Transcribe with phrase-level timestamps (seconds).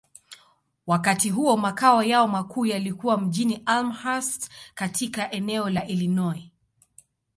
[0.87, 6.43] Wakati huo, makao yao makuu yalikuwa mjini Elmhurst, katika eneo la Illinois.